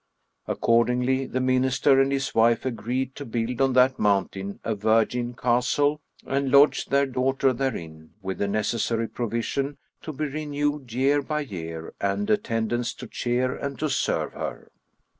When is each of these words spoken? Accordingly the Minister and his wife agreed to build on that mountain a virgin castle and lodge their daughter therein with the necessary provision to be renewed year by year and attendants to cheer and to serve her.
Accordingly 0.47 1.27
the 1.27 1.39
Minister 1.39 2.01
and 2.01 2.11
his 2.11 2.33
wife 2.33 2.65
agreed 2.65 3.13
to 3.13 3.23
build 3.23 3.61
on 3.61 3.73
that 3.73 3.99
mountain 3.99 4.59
a 4.63 4.73
virgin 4.73 5.35
castle 5.35 6.01
and 6.25 6.49
lodge 6.49 6.85
their 6.85 7.05
daughter 7.05 7.53
therein 7.53 8.15
with 8.19 8.39
the 8.39 8.47
necessary 8.47 9.07
provision 9.07 9.77
to 10.01 10.11
be 10.11 10.25
renewed 10.25 10.91
year 10.91 11.21
by 11.21 11.41
year 11.41 11.93
and 12.01 12.31
attendants 12.31 12.95
to 12.95 13.05
cheer 13.05 13.55
and 13.55 13.77
to 13.77 13.89
serve 13.91 14.33
her. 14.33 14.71